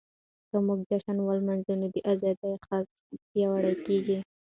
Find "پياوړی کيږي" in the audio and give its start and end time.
3.29-4.17